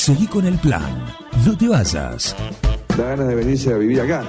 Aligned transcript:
Seguí 0.00 0.26
con 0.26 0.46
el 0.46 0.56
plan. 0.58 1.04
No 1.44 1.54
te 1.58 1.68
vayas. 1.68 2.34
Da 2.96 3.04
ganas 3.04 3.28
de 3.28 3.34
venirse 3.34 3.74
a 3.74 3.76
vivir 3.76 4.00
acá. 4.00 4.24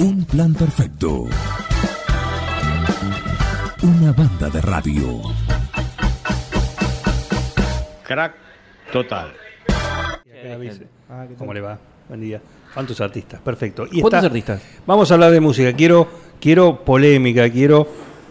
Un 0.00 0.22
plan 0.26 0.52
perfecto. 0.52 1.24
Una 3.82 4.12
banda 4.12 4.50
de 4.50 4.60
radio. 4.60 5.22
Crack 8.06 8.34
total. 8.92 9.32
¿Cómo 11.38 11.54
le 11.54 11.62
va? 11.62 11.78
Buen 12.06 12.20
día. 12.20 12.42
¿Cuántos 12.74 13.00
artistas? 13.00 13.40
Perfecto. 13.40 13.86
Y 13.90 14.02
¿Cuántos 14.02 14.18
está- 14.18 14.26
artistas? 14.26 14.62
Vamos 14.86 15.10
a 15.10 15.14
hablar 15.14 15.30
de 15.30 15.40
música. 15.40 15.72
Quiero, 15.72 16.06
quiero 16.38 16.84
polémica, 16.84 17.48
quiero 17.48 17.88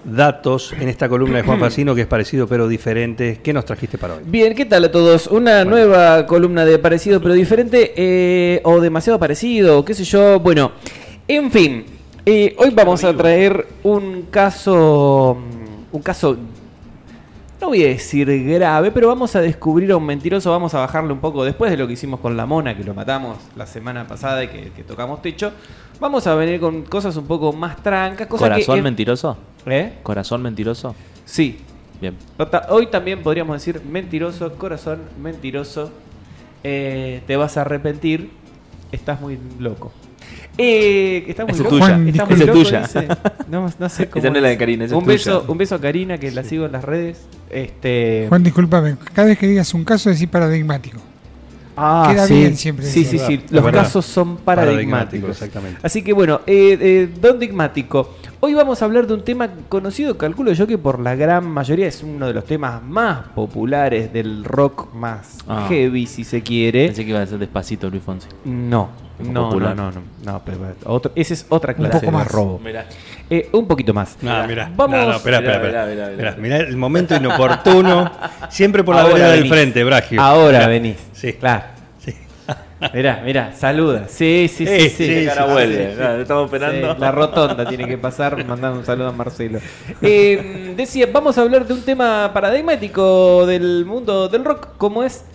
datos 0.08 0.74
en 0.74 0.88
esta 0.88 1.10
columna 1.10 1.38
de 1.38 1.44
Juan 1.44 1.60
Facino 1.60 1.94
que 1.94 2.02
es 2.02 2.08
parecido 2.08 2.48
pero 2.48 2.68
diferente. 2.68 3.40
¿Qué 3.44 3.54
nos 3.54 3.66
trajiste 3.66 3.98
para 3.98 4.16
hoy? 4.16 4.24
Bien, 4.26 4.56
¿qué 4.56 4.66
tal 4.66 4.86
a 4.86 4.92
todos? 4.92 5.28
Una 5.28 5.66
nueva 5.66 6.26
columna 6.26 6.66
de 6.66 6.80
parecido 6.80 7.22
pero 7.22 7.34
diferente 7.34 7.94
eh, 7.96 8.62
o 8.64 8.80
demasiado 8.80 9.20
parecido, 9.20 9.84
qué 9.84 9.94
sé 9.94 10.04
yo. 10.06 10.40
Bueno, 10.40 10.72
en 11.28 11.52
fin, 11.52 11.86
eh, 12.26 12.56
hoy 12.58 12.70
vamos 12.72 13.04
a 13.04 13.16
traer 13.16 13.68
un 13.84 14.24
caso, 14.24 15.38
un 15.92 16.02
caso, 16.02 16.38
no 17.60 17.68
voy 17.68 17.84
a 17.84 17.88
decir 17.88 18.28
grave, 18.46 18.92
pero 18.92 19.10
vamos 19.10 19.36
a 19.36 19.42
descubrir 19.42 19.92
a 19.92 19.98
un 19.98 20.06
mentiroso, 20.06 20.52
vamos 20.52 20.74
a 20.74 20.80
bajarle 20.80 21.12
un 21.12 21.20
poco 21.20 21.44
después 21.44 21.70
de 21.70 21.78
lo 21.78 21.86
que 21.86 21.94
hicimos 21.94 22.20
con 22.22 22.38
la 22.38 22.46
mona, 22.46 22.78
que 22.78 22.84
lo 22.84 22.94
matamos 22.94 23.38
la 23.56 23.66
semana 23.66 24.08
pasada 24.08 24.44
y 24.44 24.48
que, 24.48 24.72
que 24.72 24.84
tocamos 24.84 25.22
techo. 25.22 25.52
Vamos 26.00 26.28
a 26.28 26.36
venir 26.36 26.60
con 26.60 26.84
cosas 26.84 27.16
un 27.18 27.26
poco 27.26 27.52
más 27.52 27.82
trancas, 27.84 28.28
cosas 28.28 28.50
¿Corazón 28.50 28.76
que... 28.76 28.82
mentiroso? 28.84 29.38
¿Eh? 29.66 29.94
¿Corazón 30.04 30.42
mentiroso? 30.42 30.96
Sí, 31.26 31.60
Bien. 32.00 32.14
Hoy 32.70 32.88
también 32.88 33.24
podríamos 33.24 33.56
decir 33.56 33.82
mentiroso, 33.84 34.54
corazón, 34.54 35.00
mentiroso. 35.20 35.92
eh, 36.64 37.22
te 37.26 37.36
vas 37.38 37.58
a 37.58 37.62
arrepentir. 37.62 38.30
Estás 38.92 39.20
muy 39.20 39.40
loco. 39.60 39.92
Eh, 40.60 41.26
estás 41.28 41.46
muy 41.48 41.54
es 41.54 41.60
loco. 41.60 41.70
tuya. 41.72 41.98
Muy 41.98 42.10
Esa 42.12 42.24
es 42.30 42.40
loco, 42.40 42.54
tuya. 42.54 42.82
dice. 42.82 43.08
No, 43.48 43.74
no 43.80 43.90
sé 43.90 44.08
cómo. 44.10 44.20
Esa 44.20 44.30
no 44.30 44.36
es 44.38 44.44
la 44.44 44.50
de 44.50 44.58
Karina, 44.58 44.86
esa 44.86 44.94
es 44.96 45.02
un 45.02 45.08
beso, 45.08 45.40
tuya. 45.40 45.52
un 45.52 45.58
beso 45.58 45.74
a 45.76 45.82
Karina 45.82 46.18
que 46.20 46.32
la 46.32 46.44
sigo 46.44 46.66
en 46.68 46.72
las 46.72 46.84
redes. 46.84 47.26
Este. 47.50 48.28
Juan, 48.30 48.44
discúlpame, 48.44 48.96
cada 49.14 49.28
vez 49.30 49.38
que 49.40 49.48
digas 49.48 49.74
un 49.74 49.84
caso 49.84 50.12
decís 50.12 50.28
paradigmático. 50.28 51.00
Ah, 51.76 52.10
queda 52.12 52.26
sí. 52.28 52.34
bien 52.36 52.58
siempre 52.58 52.86
Sí, 52.86 53.06
sí, 53.06 53.18
sí. 53.20 53.42
Los 53.50 53.72
casos 53.72 54.06
son 54.06 54.38
paradigmáticos. 54.38 55.30
exactamente. 55.32 55.80
Así 55.84 56.04
que 56.04 56.14
bueno, 56.14 56.42
eh, 56.48 56.78
eh, 56.80 57.10
Don 57.20 57.40
Digmático. 57.40 58.16
Hoy 58.40 58.54
vamos 58.54 58.82
a 58.82 58.86
hablar 58.86 59.08
de 59.08 59.16
un 59.16 59.24
tema 59.24 59.50
conocido, 59.68 60.16
calculo 60.16 60.52
yo 60.54 60.68
que 60.68 60.78
por 60.78 61.00
la 61.00 61.16
gran 61.16 61.48
mayoría 61.50 61.88
es 61.88 62.04
uno 62.04 62.28
de 62.28 62.34
los 62.34 62.46
temas 62.46 62.84
más 62.84 63.30
populares 63.30 64.14
del 64.14 64.44
rock 64.44 64.94
más 64.94 65.40
Ah. 65.48 65.66
heavy, 65.68 66.06
si 66.06 66.24
se 66.24 66.44
quiere. 66.44 66.86
Pensé 66.88 67.04
que 67.04 67.10
iba 67.10 67.22
a 67.22 67.26
ser 67.26 67.40
despacito 67.40 67.90
Luis 67.90 68.04
Fonsi. 68.04 68.28
No, 68.46 68.90
no, 69.20 69.32
no, 69.32 69.44
popular. 69.50 69.76
no, 69.76 69.92
no, 69.92 70.02
no, 70.24 70.42
pero 70.46 70.60
otro, 70.86 71.12
esa 71.16 71.34
es 71.34 71.48
otra 71.50 71.72
Un 71.74 71.78
clase 71.86 71.94
poco 71.94 72.06
de 72.06 72.12
más. 72.12 72.28
robo. 72.32 72.60
Mirá. 72.64 72.86
Eh, 73.28 73.50
un 73.54 73.68
poquito 73.68 73.92
más. 73.96 74.16
No, 74.22 74.46
mira. 74.48 74.72
Vamos- 74.76 75.00
No, 75.00 75.06
no, 75.08 75.16
espera, 75.16 75.38
espera, 75.38 75.58
Mirá, 75.58 75.68
espera. 75.68 75.86
mirá, 75.88 76.06
mirá, 76.10 76.18
Mirá, 76.18 76.32
mirá. 76.38 76.58
mirá 76.60 76.70
el 76.70 76.78
momento 76.78 77.16
inoportuno. 77.16 78.12
Siempre 78.50 78.84
por 78.84 78.94
la 78.96 79.02
Ahora 79.02 79.14
vereda 79.16 79.32
del 79.32 79.48
frente, 79.50 79.84
Bragio. 79.84 80.22
Ahora 80.22 80.60
Mirá. 80.60 80.68
venís. 80.68 80.98
Sí. 81.14 81.34
Claro. 81.34 81.64
Mirá, 82.94 83.22
mirá, 83.26 83.54
saluda. 83.54 84.08
Sí, 84.08 84.48
sí, 84.54 84.66
sí, 84.68 84.90
Sí, 84.90 85.20
sí. 85.22 85.26
cara 85.26 85.46
vuelve. 85.46 85.88
sí, 85.88 85.92
sí. 85.96 86.00
Nada, 86.00 86.22
Estamos 86.22 86.46
esperando. 86.46 86.94
Sí, 86.94 87.00
la 87.00 87.12
rotonda 87.12 87.66
tiene 87.68 87.88
que 87.88 87.98
pasar 87.98 88.46
mandando 88.46 88.80
un 88.80 88.86
saludo 88.86 89.08
a 89.08 89.12
Marcelo. 89.12 89.60
Eh, 90.02 90.74
decía, 90.78 91.08
vamos 91.12 91.38
a 91.38 91.42
hablar 91.42 91.66
de 91.66 91.74
un 91.74 91.82
tema 91.82 92.30
paradigmático 92.34 93.46
del 93.48 93.84
mundo 93.86 94.28
del 94.30 94.46
rock, 94.46 94.70
como 94.78 95.04
es 95.04 95.26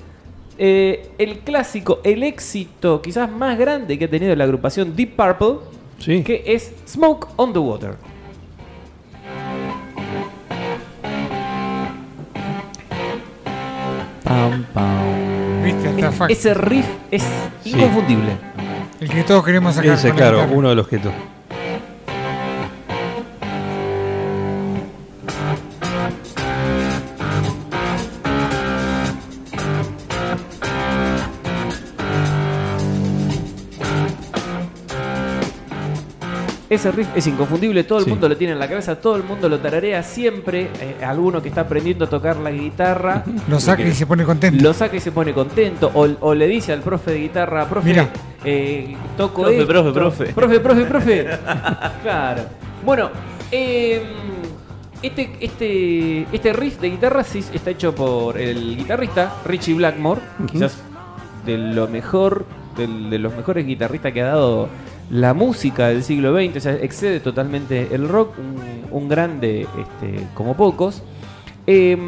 eh, 0.58 1.10
el 1.18 1.40
clásico, 1.40 2.00
el 2.04 2.22
éxito 2.22 3.02
quizás 3.02 3.28
más 3.30 3.58
grande 3.58 3.98
que 3.98 4.04
ha 4.04 4.10
tenido 4.10 4.36
la 4.36 4.44
agrupación 4.44 4.94
Deep 4.94 5.16
Purple, 5.16 5.56
Sí. 5.98 6.22
que 6.22 6.42
es 6.46 6.72
Smoke 6.86 7.27
on 7.36 7.52
the 7.52 7.58
Water. 7.58 7.94
Pam, 14.24 14.64
pam. 14.74 15.42
¿Viste? 15.62 15.90
Es- 16.00 16.39
ese 16.39 16.55
riff 16.55 16.86
es 17.11 17.23
Sí. 17.62 17.70
inconfundible. 17.70 18.33
El 19.00 19.08
que 19.08 19.23
todos 19.24 19.45
queremos 19.45 19.74
sacar. 19.74 19.92
Ese, 19.95 20.12
claro, 20.12 20.46
uno 20.52 20.68
de 20.68 20.74
los 20.74 20.86
que 20.89 20.98
tú. 20.98 21.11
Ese 36.72 36.90
riff 36.90 37.08
es 37.14 37.27
inconfundible, 37.27 37.84
todo 37.84 37.98
el 37.98 38.05
Sí. 38.05 38.10
mundo 38.10 38.28
lo 38.28 38.36
tiene 38.36 38.55
en 38.55 38.58
la 38.58 38.66
cabeza, 38.68 38.96
todo 38.98 39.16
el 39.16 39.24
mundo 39.24 39.48
lo 39.48 39.58
tararea 39.58 40.02
siempre. 40.02 40.70
eh, 40.80 41.05
alguno 41.05 41.42
que 41.42 41.48
está 41.50 41.60
aprendiendo 41.62 42.06
a 42.06 42.08
tocar 42.08 42.36
la 42.38 42.50
guitarra 42.50 43.24
Lo 43.48 43.60
saca 43.60 43.83
y 43.83 43.92
se 43.92 44.06
pone 44.06 44.24
contento. 44.24 44.62
lo 44.62 44.72
saca 44.72 44.96
y 44.96 45.00
se 45.00 45.12
pone 45.12 45.34
contento. 45.34 45.90
O, 45.94 46.08
o 46.20 46.34
le 46.34 46.46
dice 46.48 46.72
al 46.72 46.80
profe 46.80 47.11
de 47.12 47.18
guitarra, 47.18 47.68
profe, 47.68 47.88
Mira. 47.88 48.08
eh, 48.44 48.96
toco 49.18 49.42
Profe, 49.42 49.58
esto". 49.61 49.66
profe, 49.68 49.92
profe. 49.92 50.24
Profe, 50.32 50.61
profe, 50.61 50.84
profe. 50.86 51.27
claro. 52.02 52.42
Bueno, 52.84 53.11
eh, 53.50 54.02
este, 55.02 55.30
este, 55.40 56.27
este 56.32 56.52
riff 56.52 56.80
de 56.80 56.90
guitarra 56.90 57.22
sí 57.24 57.44
está 57.52 57.70
hecho 57.70 57.94
por 57.94 58.38
el 58.40 58.77
guitarrista 58.78 59.34
Richie 59.44 59.74
Blackmore, 59.74 60.20
quizás 60.50 60.78
de 61.44 61.58
lo 61.58 61.86
mejor, 61.88 62.46
de 62.77 63.18
los 63.18 63.34
mejores 63.36 63.66
guitarristas 63.66 64.12
que 64.12 64.22
ha 64.22 64.27
dado 64.28 64.68
la 65.12 65.34
música 65.34 65.89
del 65.89 66.02
siglo 66.02 66.34
XX, 66.34 66.64
excede 66.80 67.20
totalmente 67.20 67.95
el 67.95 68.08
rock, 68.08 68.33
un, 68.90 69.08
grande 69.11 69.68
este, 69.78 70.27
como 70.33 70.56
pocos. 70.56 71.02
Eh, 71.67 71.98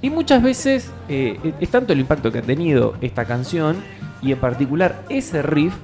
y 0.00 0.10
muchas 0.10 0.40
veces 0.40 0.92
eh, 1.08 1.36
es 1.58 1.68
tanto 1.68 1.92
el 1.92 1.98
impacto 1.98 2.30
que 2.30 2.38
ha 2.38 2.42
tenido 2.42 2.94
esta 3.00 3.24
canción 3.24 3.78
y 4.22 4.30
en 4.30 4.38
particular 4.38 5.02
ese 5.08 5.42
riff 5.42 5.74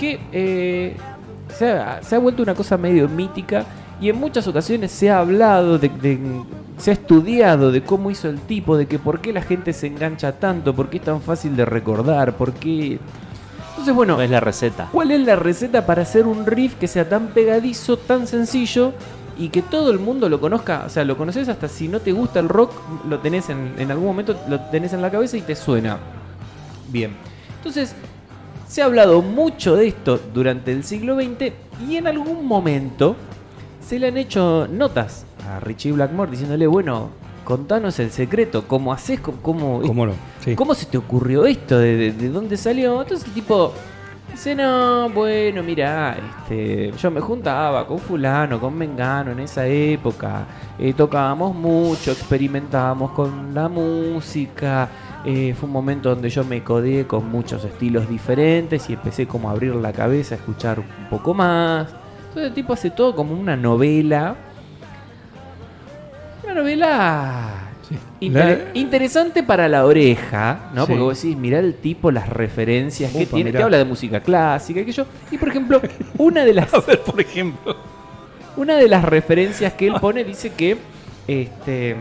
que 0.00 0.18
eh, 0.32 0.96
se, 1.56 1.70
ha, 1.70 2.18
vuelto 2.18 2.42
una 2.42 2.56
cosa 2.56 2.76
medio 2.76 3.08
mítica 3.08 3.64
y 4.00 4.08
en 4.08 4.16
muchas 4.16 4.48
ocasiones 4.48 4.90
se 4.90 5.10
ha 5.10 5.20
hablado, 5.20 5.78
se 6.76 6.90
ha 6.90 6.92
estudiado 6.92 7.70
de 7.70 7.82
cómo 7.84 8.10
hizo 8.10 8.28
el 8.28 8.40
tipo, 8.40 8.76
de 8.76 8.86
que 8.86 8.98
por 8.98 9.20
qué 9.20 9.32
la 9.32 9.42
gente 9.42 9.72
se 9.72 9.86
engancha 9.86 10.32
tanto, 10.32 10.74
por 10.74 10.90
qué 10.90 10.96
es 10.96 11.04
tan 11.04 11.22
fácil 11.22 11.54
de 11.54 11.64
recordar, 11.64 12.36
por 12.36 12.52
qué... 12.52 12.98
Entonces 13.74 13.94
bueno, 13.94 14.20
Es 14.22 14.30
la 14.30 14.40
receta. 14.40 14.88
¿Cuál 14.92 15.10
es 15.10 15.20
la 15.20 15.36
receta 15.36 15.84
para 15.84 16.02
hacer 16.02 16.26
un 16.26 16.46
riff 16.46 16.74
que 16.76 16.86
sea 16.86 17.08
tan 17.08 17.28
pegadizo, 17.28 17.96
tan 17.96 18.26
sencillo 18.26 18.92
y 19.36 19.48
que 19.48 19.62
todo 19.62 19.90
el 19.90 19.98
mundo 19.98 20.28
lo 20.28 20.40
conozca? 20.40 20.84
O 20.86 20.88
sea, 20.88 21.04
lo 21.04 21.16
conoces 21.16 21.48
hasta 21.48 21.68
si 21.68 21.88
no 21.88 22.00
te 22.00 22.12
gusta 22.12 22.38
el 22.38 22.48
rock, 22.48 22.72
lo 23.08 23.18
tenés 23.18 23.50
en, 23.50 23.74
en 23.78 23.90
algún 23.90 24.06
momento, 24.06 24.36
lo 24.48 24.60
tenés 24.60 24.92
en 24.92 25.02
la 25.02 25.10
cabeza 25.10 25.36
y 25.36 25.42
te 25.42 25.56
suena. 25.56 25.98
Bien. 26.88 27.16
Entonces, 27.56 27.94
se 28.68 28.82
ha 28.82 28.84
hablado 28.84 29.22
mucho 29.22 29.76
de 29.76 29.88
esto 29.88 30.20
durante 30.32 30.72
el 30.72 30.84
siglo 30.84 31.16
XX 31.16 31.52
y 31.88 31.96
en 31.96 32.06
algún 32.06 32.46
momento 32.46 33.16
se 33.86 33.98
le 33.98 34.08
han 34.08 34.16
hecho 34.16 34.66
notas 34.70 35.26
a 35.48 35.60
Richie 35.60 35.92
Blackmore 35.92 36.30
diciéndole, 36.30 36.66
bueno, 36.66 37.10
contanos 37.44 37.98
el 38.00 38.10
secreto, 38.10 38.66
cómo 38.66 38.92
haces, 38.92 39.20
cómo, 39.20 39.38
cómo, 39.42 39.82
¿Cómo 39.82 40.06
no? 40.06 40.12
Sí. 40.40 40.54
¿Cómo 40.56 40.74
se 40.74 40.86
te 40.86 40.98
ocurrió 40.98 41.44
esto? 41.46 41.78
¿De, 41.78 41.96
de- 41.96 42.12
de 42.12 42.28
dónde 42.28 42.56
salió? 42.56 43.02
Entonces 43.02 43.28
el 43.28 43.34
tipo 43.34 43.72
dice, 44.32 44.54
no, 44.54 45.08
bueno, 45.10 45.62
mira, 45.62 46.16
este, 46.40 46.90
yo 47.00 47.10
me 47.10 47.20
juntaba 47.20 47.86
con 47.86 47.98
fulano, 47.98 48.58
con 48.60 48.76
Mengano 48.76 49.30
en 49.32 49.38
esa 49.40 49.66
época, 49.66 50.46
eh, 50.78 50.92
tocábamos 50.92 51.54
mucho, 51.54 52.10
experimentábamos 52.10 53.12
con 53.12 53.54
la 53.54 53.68
música, 53.68 54.88
eh, 55.24 55.54
fue 55.58 55.66
un 55.68 55.72
momento 55.72 56.10
donde 56.10 56.28
yo 56.30 56.44
me 56.44 56.62
codeé 56.64 57.06
con 57.06 57.30
muchos 57.30 57.64
estilos 57.64 58.08
diferentes 58.08 58.90
y 58.90 58.94
empecé 58.94 59.26
como 59.26 59.48
a 59.48 59.52
abrir 59.52 59.74
la 59.76 59.92
cabeza, 59.92 60.34
a 60.34 60.38
escuchar 60.38 60.80
un 60.80 61.08
poco 61.10 61.32
más. 61.34 61.88
Entonces 62.28 62.48
el 62.48 62.54
tipo 62.54 62.72
hace 62.72 62.90
todo 62.90 63.14
como 63.14 63.34
una 63.34 63.56
novela. 63.56 64.34
Una 66.44 66.54
novela 66.54 67.50
Inter- 68.20 68.70
La- 68.72 68.78
interesante 68.78 69.42
para 69.42 69.68
la 69.68 69.84
oreja, 69.84 70.70
¿no? 70.74 70.82
Sí. 70.86 70.92
Porque 70.92 71.02
vos 71.02 71.22
decís, 71.22 71.36
mirá 71.36 71.58
el 71.58 71.74
tipo, 71.74 72.10
las 72.10 72.28
referencias 72.28 73.12
que 73.12 73.26
tiene, 73.26 73.50
mirá. 73.50 73.58
te 73.58 73.64
habla 73.64 73.78
de 73.78 73.84
música 73.84 74.20
clásica, 74.20 74.80
y 74.80 74.84
que 74.86 74.92
yo. 74.92 75.04
Y 75.30 75.36
por 75.38 75.48
ejemplo, 75.50 75.80
una 76.18 76.44
de 76.44 76.54
las 76.54 76.72
A 76.74 76.80
ver, 76.80 77.00
por 77.02 77.20
ejemplo. 77.20 77.76
una 78.56 78.76
de 78.76 78.88
las 78.88 79.04
referencias 79.04 79.74
que 79.74 79.86
él 79.88 79.94
pone 80.00 80.24
dice 80.24 80.50
que 80.52 80.78
este 81.28 81.96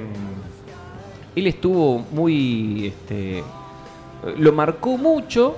él 1.35 1.47
estuvo 1.47 2.05
muy 2.11 2.87
este 2.87 3.43
lo 4.37 4.51
marcó 4.53 4.97
mucho 4.97 5.55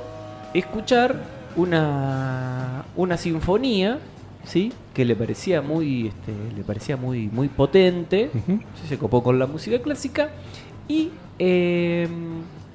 escuchar 0.53 1.15
una 1.55 2.85
una 2.95 3.17
sinfonía, 3.17 3.99
¿sí? 4.45 4.71
que 4.93 5.03
le 5.05 5.15
parecía 5.15 5.61
muy 5.61 6.07
este, 6.07 6.31
le 6.55 6.63
parecía 6.63 6.95
muy 6.97 7.27
muy 7.27 7.47
potente. 7.49 8.29
Se 8.87 8.97
copó 8.97 9.21
con 9.23 9.37
la 9.39 9.45
música 9.47 9.79
clásica 9.81 10.29
y 10.87 11.09
eh, 11.39 12.07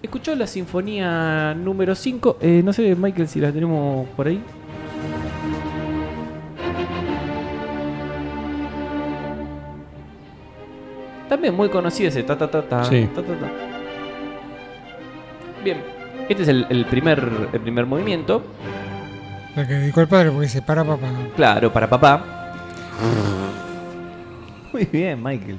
escuchó 0.03 0.35
la 0.35 0.47
sinfonía 0.47 1.55
número 1.55 1.95
5. 1.95 2.39
Eh, 2.41 2.63
no 2.65 2.73
sé, 2.73 2.95
Michael, 2.95 3.29
si 3.29 3.41
la 3.41 3.53
tenemos 3.53 4.07
por 4.11 4.27
ahí. 4.29 4.41
También 11.29 11.55
muy 11.55 11.69
conocido 11.69 12.09
ese 12.09 12.23
ta 12.25 12.37
ta 12.37 12.51
ta 12.51 12.63
ta, 12.63 12.85
Sí. 12.85 13.09
ta, 13.15 13.23
ta, 13.23 13.35
ta. 13.35 13.51
Bien, 15.63 15.79
este 16.29 16.43
es 16.43 16.49
el, 16.49 16.67
el 16.71 16.85
primer, 16.87 17.31
el 17.53 17.61
primer 17.61 17.87
movimiento. 17.87 18.43
La 19.56 19.67
que 19.67 19.75
dedicó 19.75 20.00
el 20.00 20.08
padre 20.08 20.31
porque 20.31 20.49
se 20.49 20.62
para 20.62 20.85
papá. 20.85 21.08
Claro, 21.37 21.73
para 21.73 21.88
papá. 21.88 22.25
Muy 24.73 24.85
bien, 24.85 25.23
Michael. 25.23 25.58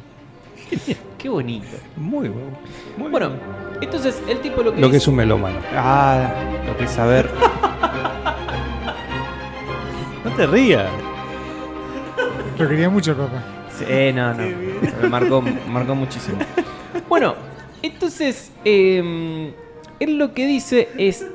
Qué 1.18 1.30
bonito. 1.30 1.68
Muy 1.98 2.30
bueno. 2.30 2.58
Muy 2.98 3.10
Bueno, 3.12 3.30
bien. 3.30 3.40
entonces 3.82 4.22
el 4.28 4.40
tipo 4.40 4.64
lo 4.64 4.74
que 4.74 4.80
Lo 4.82 4.88
que 4.88 4.94
dice- 4.94 5.04
es 5.04 5.08
un 5.10 5.16
melómano. 5.16 5.58
Ah, 5.76 6.32
lo 6.66 6.76
que 6.78 6.86
es 6.86 6.92
saber. 6.92 7.30
No 10.24 10.30
te 10.36 10.46
rías. 10.46 10.88
Lo 12.60 12.70
quería 12.70 12.90
mucho 12.92 13.12
el 13.12 13.18
papá. 13.18 13.42
Sí, 13.76 14.14
no, 14.14 14.34
no. 14.36 14.44
Me 15.02 15.10
marcó, 15.10 15.42
marcó 15.68 15.96
muchísimo. 15.96 16.38
Bueno, 17.10 17.34
entonces, 17.82 18.52
eh, 18.64 19.52
él 20.00 20.18
lo 20.20 20.32
que 20.36 20.46
dice 20.46 20.90
es 20.96 21.26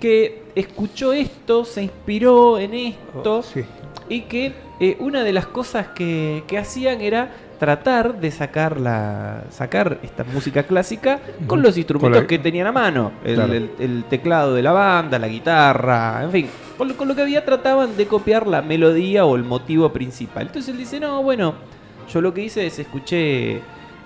que 0.00 0.42
escuchó 0.54 1.12
esto, 1.12 1.64
se 1.64 1.82
inspiró 1.84 2.58
en 2.58 2.74
esto 2.74 3.42
Sí. 3.42 3.62
y 4.08 4.22
que 4.22 4.52
eh, 4.80 4.96
una 5.00 5.22
de 5.24 5.32
las 5.32 5.46
cosas 5.46 5.88
que, 5.88 6.44
que 6.46 6.58
hacían 6.58 7.00
era 7.00 7.30
tratar 7.58 8.20
de 8.20 8.30
sacar 8.30 8.78
la 8.78 9.44
sacar 9.48 9.98
esta 10.02 10.24
música 10.24 10.64
clásica 10.64 11.18
con 11.46 11.62
los 11.62 11.78
instrumentos 11.78 12.18
Con 12.18 12.24
la- 12.24 12.26
que 12.28 12.38
tenían 12.38 12.66
a 12.66 12.72
mano 12.72 13.12
el, 13.24 13.34
Claro. 13.36 13.54
el- 13.54 13.70
el 13.78 14.04
teclado 14.04 14.52
de 14.54 14.62
la 14.62 14.72
banda 14.72 15.18
la 15.18 15.26
guitarra 15.28 16.20
en 16.24 16.30
fin 16.30 16.48
con 16.76 16.88
lo, 16.88 16.96
con 16.98 17.08
lo 17.08 17.14
que 17.16 17.22
había 17.22 17.42
trataban 17.46 17.96
de 17.96 18.04
copiar 18.06 18.46
la 18.46 18.60
melodía 18.60 19.24
o 19.24 19.34
el 19.36 19.44
motivo 19.44 19.90
principal 19.90 20.48
entonces 20.48 20.70
él 20.72 20.76
dice 20.78 21.00
no 21.00 21.22
bueno 21.22 21.54
yo 22.12 22.20
lo 22.20 22.34
que 22.34 22.42
hice 22.42 22.66
es 22.66 22.78
escuché 22.78 23.62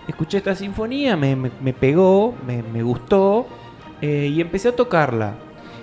escuché 0.07 0.39
esta 0.39 0.55
sinfonía 0.55 1.17
me, 1.17 1.35
me- 1.35 1.51
me 1.61 1.73
pegó 1.73 2.33
me, 2.47 2.63
me 2.63 2.85
gustó 2.85 3.49
eh, 4.01 4.31
y 4.33 4.41
empecé 4.41 4.69
a 4.69 4.77
tocarla 4.77 5.35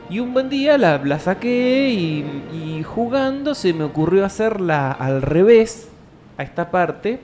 y 0.09 0.19
un 0.19 0.33
buen 0.33 0.50
día 0.50 0.77
la, 0.77 0.98
la 1.00 1.19
saqué 1.19 1.89
y, 1.89 2.25
y 2.54 2.83
jugando 2.83 3.54
se 3.56 3.74
me 3.74 3.83
ocurrió 3.83 4.25
hacerla 4.25 4.92
al 4.92 5.21
revés 5.21 5.89
a 6.38 6.44
esta 6.44 6.71
parte. 6.71 7.19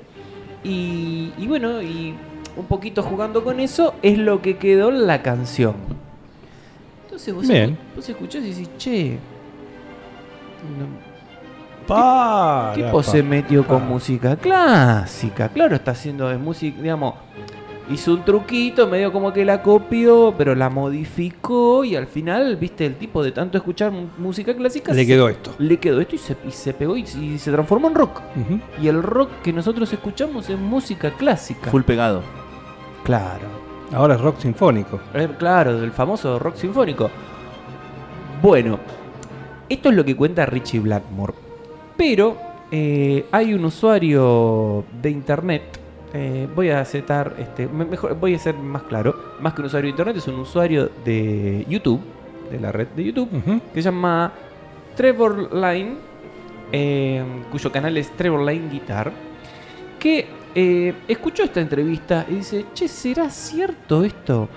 Y, 0.63 1.31
y 1.37 1.47
bueno, 1.47 1.81
y 1.81 2.13
un 2.55 2.65
poquito 2.65 3.01
jugando 3.03 3.43
con 3.43 3.59
eso 3.59 3.95
es 4.01 4.17
lo 4.17 4.41
que 4.41 4.57
quedó 4.57 4.89
en 4.89 5.07
la 5.07 5.21
canción. 5.21 5.75
Entonces 7.05 7.33
vos, 7.33 7.47
Bien. 7.47 7.77
vos 7.95 8.07
escuchás 8.09 8.43
y 8.43 8.49
decís, 8.49 8.69
che, 8.77 9.17
no- 10.77 11.13
Para, 11.87 12.73
¿qué 12.75 12.83
tipo 12.83 13.03
se 13.03 13.21
metió 13.23 13.67
con 13.67 13.87
música 13.87 14.35
clásica? 14.37 15.49
Claro, 15.49 15.75
está 15.75 15.91
haciendo 15.91 16.29
de 16.29 16.37
música, 16.37 16.81
digamos, 16.81 17.15
hizo 17.89 18.13
un 18.13 18.23
truquito, 18.23 18.87
medio 18.87 19.11
como 19.11 19.33
que 19.33 19.43
la 19.45 19.61
copió, 19.61 20.33
pero 20.37 20.55
la 20.55 20.69
modificó 20.69 21.83
y 21.83 21.95
al 21.95 22.07
final, 22.07 22.55
viste, 22.57 22.85
el 22.85 22.95
tipo 22.95 23.21
de 23.23 23.31
tanto 23.31 23.57
escuchar 23.57 23.91
música 24.17 24.55
clásica 24.55 24.93
Le 24.93 25.01
se- 25.01 25.07
quedó 25.07 25.27
esto. 25.29 25.53
le 25.57 25.77
quedó 25.77 25.99
esto 26.01 26.15
y 26.15 26.19
se, 26.19 26.37
y 26.47 26.51
se 26.51 26.73
pegó 26.73 26.95
y, 26.97 27.01
y 27.03 27.37
se 27.37 27.51
transformó 27.51 27.87
en 27.89 27.95
rock. 27.95 28.21
Y 28.81 28.87
el 28.87 29.03
rock 29.03 29.29
que 29.43 29.51
nosotros 29.53 29.91
escuchamos 29.91 30.49
es 30.49 30.57
música 30.57 31.11
clásica. 31.11 31.69
Full 31.71 31.81
pegado. 31.83 32.21
Claro. 33.03 33.47
Ahora 33.93 34.15
es 34.15 34.21
rock 34.21 34.39
sinfónico. 34.39 34.99
Eh, 35.13 35.27
Claro, 35.37 35.79
del 35.79 35.91
famoso 35.91 36.39
rock 36.39 36.55
sinfónico. 36.55 37.09
Bueno, 38.41 38.79
esto 39.69 39.89
es 39.89 39.95
lo 39.95 40.03
que 40.05 40.15
cuenta 40.15 40.45
Richie 40.45 40.79
Blackmore. 40.79 41.33
Pero 41.95 42.37
eh, 42.71 43.25
hay 43.31 43.53
un 43.53 43.65
usuario 43.65 44.83
de 45.01 45.09
internet. 45.09 45.79
Eh, 46.13 46.47
voy 46.55 46.69
a 46.69 46.79
aceptar, 46.79 47.35
este, 47.39 47.67
me- 47.67 47.85
mejor, 47.85 48.15
voy 48.19 48.35
a 48.35 48.39
ser 48.39 48.55
más 48.55 48.83
claro. 48.83 49.15
Más 49.39 49.53
que 49.53 49.61
un 49.61 49.67
usuario 49.67 49.87
de 49.87 49.89
internet, 49.91 50.17
es 50.17 50.27
un 50.27 50.39
usuario 50.39 50.89
de 51.03 51.65
YouTube, 51.67 52.01
de 52.51 52.59
la 52.59 52.71
red 52.71 52.87
de 52.89 53.03
YouTube, 53.05 53.29
que 53.73 53.81
se 53.81 53.89
llama 53.89 54.31
Trevor 54.95 55.53
Line, 55.53 55.95
eh, 56.71 57.23
cuyo 57.51 57.71
canal 57.71 57.97
es 57.97 58.11
Trevor 58.11 58.41
Line 58.45 58.69
Guitar, 58.69 59.11
que 59.99 60.27
eh, 60.55 60.93
escuchó 61.07 61.43
esta 61.43 61.61
entrevista 61.61 62.25
y 62.29 62.35
dice, 62.35 62.65
che, 62.73 62.87
¿será 62.87 63.29
cierto 63.29 64.03
esto? 64.03 64.49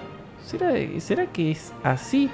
¿Será, 0.45 0.73
¿Será 0.99 1.27
que 1.27 1.51
es 1.53 1.73
así? 1.83 2.29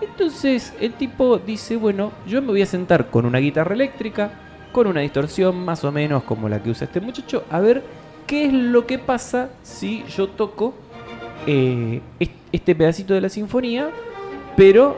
Entonces 0.00 0.72
el 0.80 0.92
tipo 0.94 1.38
dice, 1.38 1.76
bueno, 1.76 2.12
yo 2.26 2.40
me 2.40 2.48
voy 2.48 2.62
a 2.62 2.66
sentar 2.66 3.10
con 3.10 3.26
una 3.26 3.38
guitarra 3.38 3.74
eléctrica, 3.74 4.30
con 4.72 4.86
una 4.86 5.00
distorsión 5.00 5.62
más 5.64 5.84
o 5.84 5.90
menos 5.92 6.22
como 6.22 6.48
la 6.48 6.62
que 6.62 6.70
usa 6.70 6.86
este 6.86 7.00
muchacho, 7.00 7.44
a 7.50 7.60
ver 7.60 7.82
qué 8.30 8.44
es 8.46 8.52
lo 8.52 8.86
que 8.86 8.98
pasa 9.00 9.50
si 9.64 10.04
yo 10.16 10.28
toco 10.28 10.72
eh, 11.48 12.00
est- 12.20 12.30
este 12.52 12.76
pedacito 12.76 13.12
de 13.12 13.20
la 13.20 13.28
sinfonía, 13.28 13.90
pero 14.56 14.96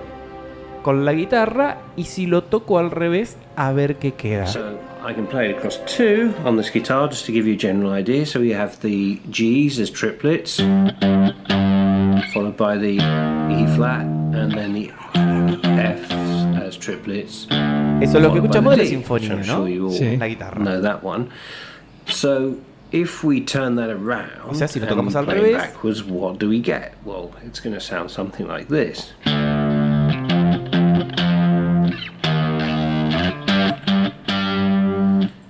con 0.82 1.06
la 1.06 1.14
guitarra 1.14 1.78
y 1.96 2.04
si 2.04 2.26
lo 2.26 2.42
toco 2.44 2.78
al 2.78 2.90
revés, 2.90 3.38
a 3.56 3.72
ver 3.72 3.96
qué 3.96 4.12
queda. 4.12 4.46
So 4.46 4.60
I 5.08 5.14
can 5.14 5.26
play 5.26 5.50
it 5.50 5.56
across 5.56 5.80
two 5.86 6.32
on 6.44 6.58
this 6.58 6.70
guitar 6.70 7.08
just 7.08 7.24
to 7.26 7.32
give 7.32 7.46
you 7.48 7.54
a 7.54 7.58
general 7.58 7.92
idea. 7.98 8.26
So 8.26 8.38
we 8.38 8.52
have 8.54 8.76
the 8.82 9.18
G's 9.30 9.78
as 9.80 9.90
triplets, 9.90 10.56
followed 12.34 12.56
by 12.58 12.76
the 12.76 12.96
E 13.50 13.66
flat, 13.76 14.02
and 14.34 14.52
then 14.54 14.74
the 14.74 14.90
F's 15.64 16.12
as 16.66 16.76
triplets. 16.78 17.46
Eso 18.02 18.18
es 18.18 18.22
lo 18.22 18.30
que 18.32 18.40
escuchamos 18.40 18.76
de 18.76 18.82
la 18.82 18.88
sinfonía, 18.88 19.36
¿no? 19.36 19.66
sure 19.66 19.90
Sí. 19.90 20.16
La 20.18 20.26
guitarra. 20.26 20.58
know 20.62 20.80
that 20.82 21.02
one. 21.02 21.28
So 22.06 22.56
if 22.92 23.24
we 23.24 23.40
turn 23.40 23.76
that 23.76 23.90
around 23.90 24.30
O 24.48 24.54
sea, 24.54 24.68
si 24.68 24.78
lo 24.78 24.86
and 24.86 24.90
tocamos 24.94 25.14
al 25.16 25.24
play 25.24 25.38
revés. 25.40 25.56
backwards, 25.56 26.04
what 26.04 26.38
do 26.38 26.48
we 26.48 26.60
get? 26.60 26.92
Well, 27.04 27.30
it's 27.44 27.60
going 27.60 27.74
to 27.74 27.80
sound 27.80 28.10
something 28.10 28.46
like 28.46 28.68
this. 28.68 29.12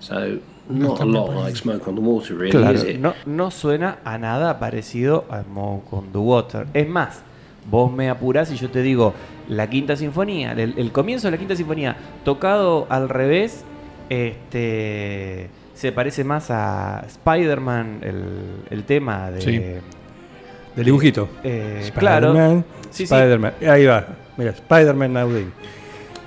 So 0.00 0.40
not 0.68 1.00
a 1.00 1.04
lot 1.04 1.34
like 1.34 1.56
Smoke 1.56 1.86
on 1.88 1.94
the 1.94 2.00
Water, 2.00 2.34
really, 2.34 2.50
Claro, 2.50 2.74
is 2.74 2.82
it? 2.84 2.98
no, 2.98 3.14
no 3.26 3.50
suena 3.50 3.98
a 4.04 4.18
nada 4.18 4.58
parecido 4.58 5.24
a 5.30 5.42
Smoke 5.44 5.92
on 5.92 6.12
the 6.12 6.18
Water. 6.18 6.66
Es 6.74 6.88
más, 6.88 7.22
vos 7.70 7.92
me 7.92 8.08
apurás 8.10 8.50
y 8.52 8.56
yo 8.56 8.70
te 8.70 8.82
digo, 8.82 9.14
la 9.48 9.68
quinta 9.68 9.96
sinfonía, 9.96 10.52
el, 10.52 10.74
el 10.76 10.92
comienzo 10.92 11.26
de 11.28 11.32
la 11.32 11.38
quinta 11.38 11.56
sinfonía, 11.56 11.96
tocado 12.24 12.86
al 12.90 13.08
revés, 13.08 13.64
este 14.08 15.48
se 15.74 15.92
parece 15.92 16.24
más 16.24 16.50
a 16.50 17.02
Spider-Man, 17.06 17.98
el, 18.02 18.24
el 18.70 18.84
tema 18.84 19.30
de... 19.30 19.40
Sí. 19.40 19.58
Del 20.76 20.84
dibujito. 20.86 21.28
eh, 21.44 21.90
claro, 21.98 22.28
Spider-Man. 22.28 22.64
Sí, 22.90 23.06
sí. 23.06 23.14
Spider-Man. 23.14 23.52
Ahí 23.68 23.84
va. 23.86 24.06
Mira, 24.36 24.50
Spider-Man 24.52 25.12
Naudin. 25.12 25.52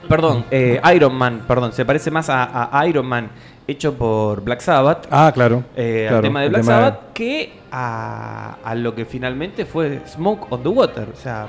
perdón, 0.08 0.46
eh, 0.52 0.80
Iron 0.96 1.16
Man, 1.16 1.44
perdón, 1.48 1.74
se 1.74 1.84
parece 1.84 2.12
más 2.12 2.30
a, 2.30 2.70
a 2.78 2.88
Iron 2.88 3.08
Man 3.08 3.30
hecho 3.68 3.96
por 3.96 4.42
Black 4.44 4.60
Sabbath. 4.62 5.08
Ah, 5.10 5.32
claro. 5.34 5.64
eh, 5.76 6.06
Claro, 6.08 6.18
al 6.18 6.22
tema 6.22 6.42
de 6.42 6.50
Black 6.50 6.62
tema- 6.62 6.74
Sabbath 6.76 7.00
que 7.14 7.54
a, 7.72 8.58
a 8.64 8.76
lo 8.76 8.94
que 8.94 9.06
finalmente 9.06 9.66
fue 9.66 10.02
Smoke 10.08 10.46
on 10.52 10.62
the 10.62 10.70
Water. 10.70 11.08
O 11.12 11.18
sea, 11.20 11.48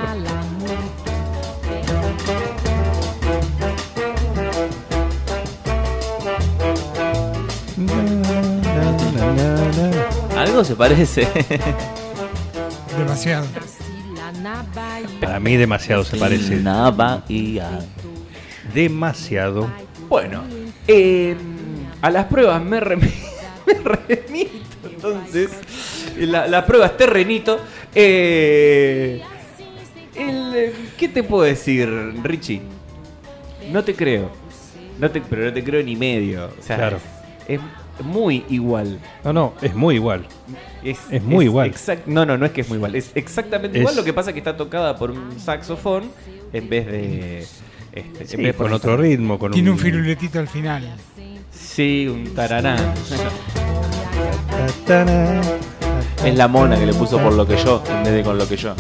Algo 10.38 10.64
se 10.64 10.76
parece. 10.76 11.28
Demasiado. 12.98 13.46
Para 15.20 15.40
mí 15.40 15.56
demasiado 15.56 16.04
se 16.04 16.18
parece. 16.18 16.58
Una 16.58 16.90
Bahía. 16.92 17.80
Demasiado. 18.74 19.70
Bueno, 20.10 20.44
eh, 20.88 21.36
a 22.02 22.10
las 22.10 22.26
pruebas 22.26 22.62
me, 22.64 22.80
remi- 22.80 23.14
me 23.68 23.74
remito. 23.74 24.52
Entonces, 24.84 25.50
la, 26.18 26.48
la 26.48 26.66
prueba 26.66 26.88
es 26.88 26.98
terrenito. 26.98 27.60
Eh, 27.96 29.22
el, 30.16 30.74
¿Qué 30.98 31.08
te 31.08 31.24
puedo 31.24 31.44
decir, 31.44 31.90
Richie? 32.24 32.62
No 33.72 33.84
te 33.84 33.94
creo. 33.96 34.30
No 35.00 35.10
te, 35.10 35.22
pero 35.22 35.46
no 35.46 35.54
te 35.54 35.64
creo 35.64 35.82
ni 35.84 35.96
medio. 35.96 36.52
O 36.60 36.64
sea, 36.64 36.76
Claro. 36.78 36.98
es, 37.48 37.60
es 38.00 38.06
muy 38.06 38.44
igual. 38.50 39.00
No, 39.24 39.34
no, 39.34 39.54
es 39.62 39.74
muy 39.74 39.96
igual. 39.96 40.26
Es, 40.84 41.00
Es 41.10 41.24
muy 41.24 41.46
igual. 41.46 41.72
exact- 41.74 42.06
no, 42.06 42.26
no, 42.26 42.38
no 42.38 42.46
es 42.46 42.52
que 42.52 42.62
es 42.62 42.68
muy 42.70 42.78
igual. 42.78 42.96
Es 42.96 43.12
exactamente 43.16 43.78
Es- 43.78 43.82
igual. 43.82 43.96
Lo 43.96 44.04
que 44.04 44.14
pasa 44.14 44.30
es 44.32 44.34
que 44.34 44.40
está 44.40 44.58
tocada 44.58 44.98
por 44.98 45.12
un 45.12 45.40
saxofón 45.40 46.12
en 46.54 46.70
vez 46.70 46.86
de. 46.86 47.40
Este, 47.94 48.26
Sí, 48.28 48.36
en 48.38 48.44
vez 48.44 48.56
por 48.56 48.68
con 48.68 48.74
otro 48.74 48.96
ritmo, 48.98 49.38
con 49.40 49.52
Tiene 49.52 49.70
un 49.72 49.78
firuletito 49.80 50.40
al 50.40 50.48
final. 50.48 50.96
Sí, 51.74 52.06
un 52.06 52.26
taraná. 52.36 52.76
Es 56.26 56.36
la 56.36 56.50
mona 56.50 56.78
que 56.78 56.86
le 56.86 56.94
puso 56.94 57.18
por 57.18 57.32
lo 57.32 57.48
que 57.48 57.56
yo, 57.56 57.82
en 57.90 58.04
vez 58.04 58.14
de 58.14 58.24
con 58.24 58.38
lo 58.38 58.46
que 58.46 58.58
yo. 58.58 58.76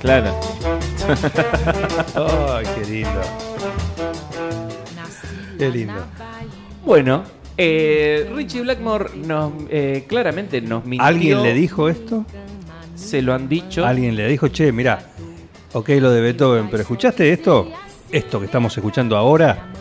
Claro. 0.00 0.34
Ay, 2.54 2.66
qué 2.74 2.90
lindo. 2.90 3.20
Qué 5.58 5.68
lindo. 5.68 6.06
Bueno, 6.86 7.24
eh, 7.58 8.30
Richie 8.34 8.62
Blackmore 8.62 9.10
nos, 9.16 9.52
eh, 9.68 10.06
claramente 10.08 10.62
nos 10.62 10.86
mintió. 10.86 11.06
¿Alguien 11.06 11.42
le 11.42 11.52
dijo 11.52 11.90
esto? 11.90 12.24
Se 12.94 13.20
lo 13.20 13.34
han 13.34 13.50
dicho. 13.50 13.84
Alguien 13.84 14.16
le 14.16 14.28
dijo, 14.28 14.48
che, 14.48 14.72
mira, 14.72 15.10
ok 15.74 15.90
lo 16.00 16.10
de 16.10 16.22
Beethoven, 16.22 16.68
pero 16.70 16.84
¿escuchaste 16.84 17.30
esto? 17.30 17.70
Esto 18.10 18.40
que 18.40 18.46
estamos 18.46 18.74
escuchando 18.74 19.14
ahora. 19.14 19.73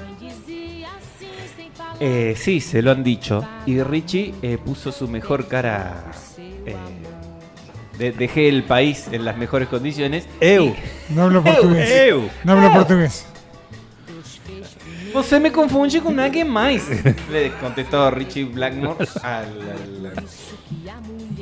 Eh, 2.06 2.36
sí, 2.38 2.60
se 2.60 2.82
lo 2.82 2.92
han 2.92 3.02
dicho. 3.04 3.48
Y 3.66 3.82
Richie 3.82 4.34
eh, 4.42 4.58
puso 4.58 4.92
su 4.92 5.08
mejor 5.08 5.48
cara. 5.48 6.04
eh, 6.66 6.76
de- 7.98 8.12
dejé 8.12 8.50
el 8.50 8.64
país 8.64 9.08
en 9.12 9.24
las 9.24 9.38
mejores 9.38 9.70
condiciones. 9.70 10.26
Eu. 10.42 10.76
No 11.10 11.24
hablo 11.24 11.42
portugués. 11.44 11.90
Eu. 11.90 12.30
No 12.44 12.54
hablo 12.54 12.72
portugués. 12.74 13.26
Você 15.14 15.40
me 15.40 15.52
confunde 15.52 16.02
con 16.02 16.20
alguien 16.20 16.50
más. 16.50 16.82
Le 17.32 17.52
contestó 17.62 18.10
Richie 18.12 18.46
Blackmore 18.46 19.06
al, 19.22 19.46
al- 19.46 20.14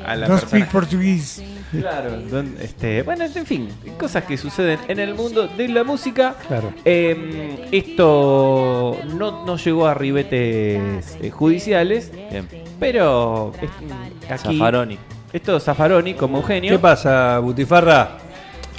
a 0.05 0.15
la 0.15 0.27
No 0.27 0.33
persona. 0.35 0.47
speak 0.49 0.69
portugués. 0.71 1.41
Claro, 1.71 2.19
don- 2.29 2.55
este, 2.61 3.03
bueno, 3.03 3.25
en 3.25 3.45
fin, 3.45 3.69
cosas 3.99 4.23
que 4.25 4.37
suceden 4.37 4.79
en 4.87 4.99
el 4.99 5.13
mundo 5.15 5.47
de 5.47 5.67
la 5.69 5.83
música. 5.83 6.35
Claro. 6.47 6.73
Eh, 6.85 7.67
esto 7.71 8.97
no, 9.17 9.45
no 9.45 9.57
llegó 9.57 9.87
a 9.87 9.93
ribetes 9.93 11.17
eh, 11.21 11.29
judiciales, 11.29 12.11
Bien. 12.13 12.47
pero 12.79 13.53
es- 13.61 14.31
aquí 14.31 14.57
Zaffaroni. 14.57 14.97
esto 15.33 15.57
es 15.57 15.63
Zaffaroni 15.63 16.13
como 16.15 16.37
Eugenio. 16.37 16.71
¿Qué 16.71 16.79
pasa, 16.79 17.39
Butifarra? 17.39 18.17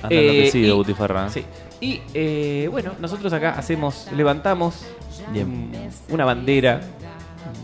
Anda 0.03 0.15
Eh, 0.15 0.51
y- 0.53 0.71
Butifarra. 0.71 1.29
Sí. 1.31 1.45
Y 1.81 2.01
eh, 2.15 2.69
bueno, 2.71 2.93
nosotros 3.01 3.33
acá 3.33 3.55
hacemos, 3.59 4.09
levantamos 4.17 4.85
Bien. 5.33 5.71
mm, 5.71 6.13
una 6.13 6.25
bandera 6.25 6.81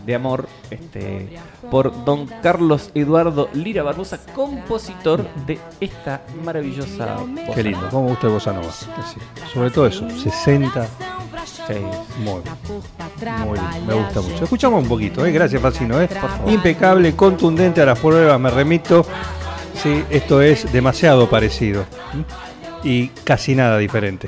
de 0.09 0.15
amor 0.15 0.49
este, 0.71 1.29
por 1.69 2.03
don 2.03 2.25
Carlos 2.41 2.89
Eduardo 2.95 3.47
Lira 3.53 3.83
Barbosa, 3.83 4.19
compositor 4.33 5.23
de 5.45 5.59
esta 5.79 6.23
maravillosa 6.43 7.17
voz. 7.45 7.55
Qué 7.55 7.61
lindo, 7.61 7.87
cómo 7.91 8.05
me 8.05 8.09
gusta 8.09 8.25
el 8.25 8.33
bossa 8.33 8.51
nova. 8.51 8.71
Sí, 8.71 8.87
Sobre 9.53 9.69
todo 9.69 9.85
eso, 9.85 10.09
60, 10.09 10.87
Sí. 11.67 11.75
muy, 12.17 12.41
muy 13.45 13.59
lindo, 13.59 13.85
me 13.87 13.93
gusta 13.93 14.21
mucho. 14.21 14.43
Escuchamos 14.45 14.81
un 14.81 14.89
poquito, 14.89 15.23
¿eh? 15.23 15.31
gracias 15.31 15.61
Facino. 15.61 16.01
¿eh? 16.01 16.09
Impecable, 16.47 17.15
contundente 17.15 17.79
a 17.83 17.85
las 17.85 17.99
pruebas, 17.99 18.39
me 18.39 18.49
remito. 18.49 19.05
Sí, 19.75 20.03
esto 20.09 20.41
es 20.41 20.71
demasiado 20.73 21.29
parecido 21.29 21.85
y 22.83 23.09
casi 23.23 23.53
nada 23.53 23.77
diferente. 23.77 24.27